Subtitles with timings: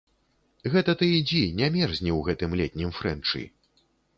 [0.75, 3.47] Гэта ты ідзі, не мерзні ў гэтым летнім фрэнчы.